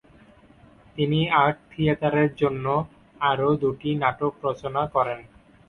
[0.95, 2.65] তিনি আর্ট থিয়েটারের জন্য
[3.21, 5.19] আরও দুটি নাটক রচনা করেন।